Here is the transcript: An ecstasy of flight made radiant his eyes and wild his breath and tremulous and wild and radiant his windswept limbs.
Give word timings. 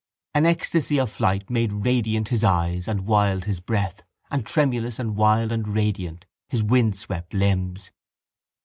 An 0.33 0.47
ecstasy 0.47 0.99
of 0.99 1.11
flight 1.11 1.51
made 1.51 1.71
radiant 1.71 2.29
his 2.29 2.43
eyes 2.43 2.87
and 2.87 3.05
wild 3.05 3.45
his 3.45 3.59
breath 3.59 4.01
and 4.31 4.43
tremulous 4.43 4.97
and 4.97 5.15
wild 5.15 5.51
and 5.51 5.67
radiant 5.67 6.25
his 6.49 6.63
windswept 6.63 7.35
limbs. 7.35 7.91